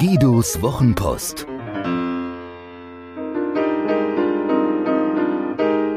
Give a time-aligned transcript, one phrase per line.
[0.00, 1.46] Guidos Wochenpost.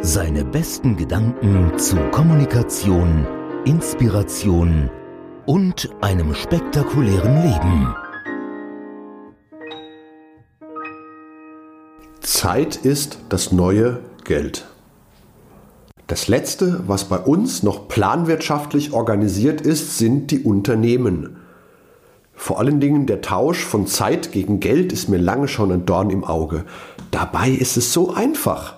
[0.01, 3.25] Seine besten Gedanken zu Kommunikation,
[3.65, 4.91] Inspiration
[5.47, 7.95] und einem spektakulären Leben.
[12.19, 14.67] Zeit ist das neue Geld.
[16.05, 21.46] Das Letzte, was bei uns noch planwirtschaftlich organisiert ist, sind die Unternehmen.
[22.39, 26.11] Vor allen Dingen der Tausch von Zeit gegen Geld ist mir lange schon ein Dorn
[26.11, 26.63] im Auge.
[27.11, 28.75] Dabei ist es so einfach.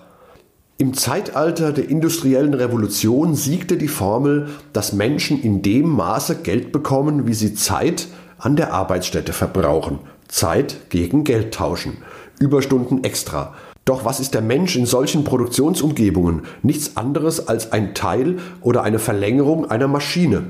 [0.78, 7.26] Im Zeitalter der industriellen Revolution siegte die Formel, dass Menschen in dem Maße Geld bekommen,
[7.26, 9.98] wie sie Zeit an der Arbeitsstätte verbrauchen.
[10.26, 11.98] Zeit gegen Geld tauschen.
[12.38, 13.54] Überstunden extra.
[13.84, 16.42] Doch was ist der Mensch in solchen Produktionsumgebungen?
[16.62, 20.44] Nichts anderes als ein Teil oder eine Verlängerung einer Maschine.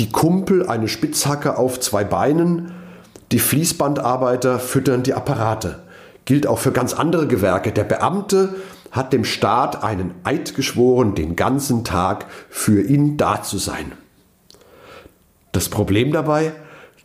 [0.00, 2.72] Die Kumpel eine Spitzhacke auf zwei Beinen,
[3.30, 5.80] die Fließbandarbeiter füttern die Apparate.
[6.24, 7.70] Gilt auch für ganz andere Gewerke.
[7.72, 8.54] Der Beamte
[8.90, 13.92] hat dem Staat einen Eid geschworen, den ganzen Tag für ihn da zu sein.
[15.52, 16.52] Das Problem dabei,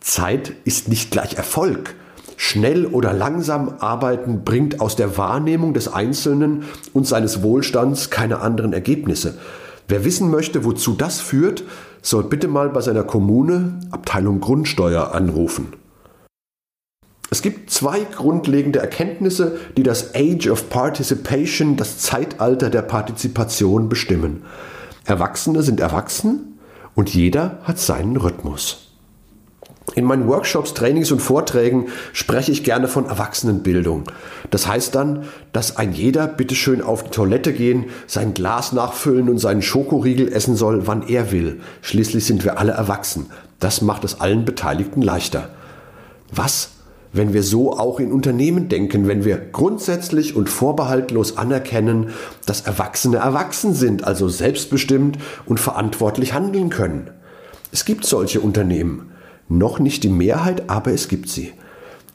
[0.00, 1.94] Zeit ist nicht gleich Erfolg.
[2.36, 8.72] Schnell oder langsam arbeiten bringt aus der Wahrnehmung des Einzelnen und seines Wohlstands keine anderen
[8.72, 9.38] Ergebnisse.
[9.90, 11.64] Wer wissen möchte, wozu das führt,
[12.00, 15.72] soll bitte mal bei seiner Kommune Abteilung Grundsteuer anrufen.
[17.28, 24.44] Es gibt zwei grundlegende Erkenntnisse, die das Age of Participation, das Zeitalter der Partizipation bestimmen.
[25.06, 26.60] Erwachsene sind erwachsen
[26.94, 28.89] und jeder hat seinen Rhythmus.
[29.96, 34.04] In meinen Workshops, Trainings und Vorträgen spreche ich gerne von Erwachsenenbildung.
[34.50, 39.38] Das heißt dann, dass ein jeder bitteschön auf die Toilette gehen, sein Glas nachfüllen und
[39.38, 41.60] seinen Schokoriegel essen soll, wann er will.
[41.82, 43.26] Schließlich sind wir alle erwachsen.
[43.58, 45.50] Das macht es allen Beteiligten leichter.
[46.30, 46.70] Was,
[47.12, 52.10] wenn wir so auch in Unternehmen denken, wenn wir grundsätzlich und vorbehaltlos anerkennen,
[52.46, 57.10] dass Erwachsene erwachsen sind, also selbstbestimmt und verantwortlich handeln können?
[57.72, 59.10] Es gibt solche Unternehmen.
[59.50, 61.52] Noch nicht die Mehrheit, aber es gibt sie.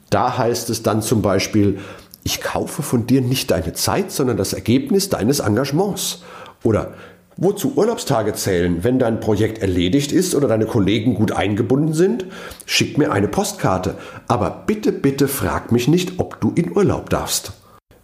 [0.08, 1.78] Da heißt es dann zum Beispiel,
[2.24, 6.22] ich kaufe von dir nicht deine Zeit, sondern das Ergebnis deines Engagements.
[6.62, 6.94] Oder
[7.36, 12.24] wozu Urlaubstage zählen, wenn dein Projekt erledigt ist oder deine Kollegen gut eingebunden sind?
[12.64, 13.96] Schick mir eine Postkarte.
[14.28, 17.52] Aber bitte, bitte frag mich nicht, ob du in Urlaub darfst.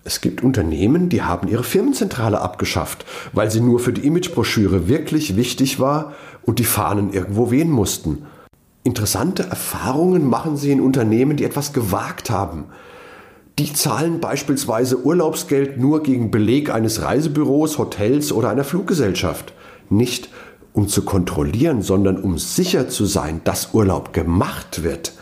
[0.04, 5.37] Es gibt Unternehmen, die haben ihre Firmenzentrale abgeschafft, weil sie nur für die Imagebroschüre wirklich
[5.37, 6.12] wichtig war
[6.43, 8.26] und die Fahnen irgendwo wehen mussten.
[8.84, 12.65] Interessante Erfahrungen machen sie in Unternehmen, die etwas gewagt haben.
[13.59, 19.53] Die zahlen beispielsweise Urlaubsgeld nur gegen Beleg eines Reisebüros, Hotels oder einer Fluggesellschaft.
[19.88, 20.31] Nicht
[20.72, 25.12] um zu kontrollieren, sondern um sicher zu sein, dass Urlaub gemacht wird.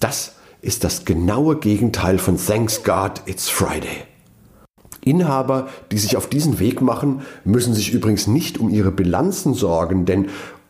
[0.00, 4.04] Das ist das genaue Gegenteil von Thanks God, it's Friday.
[5.06, 10.04] Inhaber, die sich auf diesen Weg machen, müssen sich übrigens nicht um ihre Bilanzen sorgen,
[10.04, 10.26] denn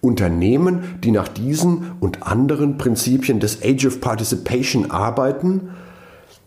[0.06, 5.70] Unternehmen, die nach diesen und anderen Prinzipien des Age of Participation arbeiten,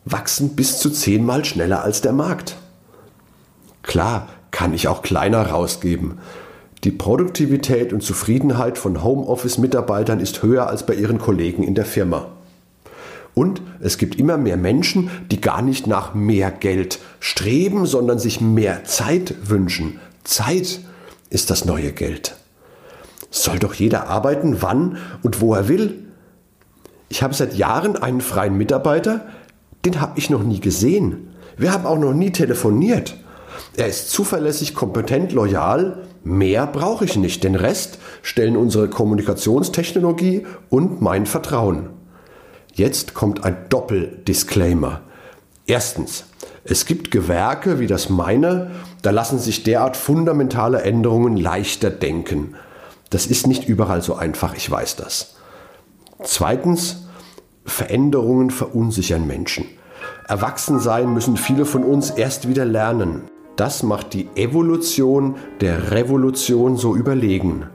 [0.06, 2.56] wachsen bis zu zehnmal schneller als der Markt.
[3.84, 6.20] Klar kann ich auch kleiner rausgeben.
[6.84, 12.28] Die Produktivität und Zufriedenheit von Homeoffice-Mitarbeitern ist höher als bei ihren Kollegen in der Firma.
[13.36, 18.42] Und es gibt immer mehr Menschen, die gar nicht nach mehr Geld streben, sondern sich
[18.42, 20.00] mehr Zeit wünschen.
[20.24, 20.80] Zeit
[21.30, 22.39] ist das neue Geld.
[23.32, 26.06] Soll doch jeder arbeiten, wann und wo er will.
[27.10, 29.26] Ich habe seit Jahren einen freien Mitarbeiter,
[29.86, 31.30] den habe ich noch nie gesehen.
[31.58, 33.18] Wir haben auch noch nie telefoniert.
[33.76, 36.04] Er ist zuverlässig, kompetent, loyal.
[36.24, 37.44] Mehr brauche ich nicht.
[37.44, 41.90] Den Rest stellen unsere Kommunikationstechnologie und mein Vertrauen.
[42.74, 45.02] Jetzt kommt ein Doppeldisclaimer.
[45.66, 46.26] Erstens,
[46.64, 48.72] es gibt Gewerke wie das meine,
[49.02, 52.56] da lassen sich derart fundamentale Änderungen leichter denken.
[53.10, 55.36] Das ist nicht überall so einfach, ich weiß das.
[56.24, 57.08] Zweitens,
[57.66, 59.66] Veränderungen verunsichern Menschen.
[60.28, 63.24] Erwachsensein müssen viele von uns erst wieder lernen.
[63.56, 67.68] Das macht die Evolution der Revolution so überlegen.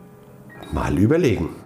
[0.72, 1.63] Mal überlegen.